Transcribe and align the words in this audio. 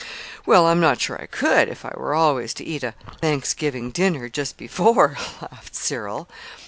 "Well, 0.47 0.65
I'm 0.65 0.79
not 0.79 0.99
sure 0.99 1.21
I 1.21 1.27
could 1.27 1.69
if 1.69 1.85
I 1.85 1.93
were 1.95 2.15
always 2.15 2.55
to 2.55 2.63
eat 2.63 2.81
a 2.83 2.95
Thanksgiving 3.21 3.91
dinner 3.91 4.29
just 4.29 4.57
before," 4.57 5.15
laughed 5.39 5.75
Cyril. 5.75 6.27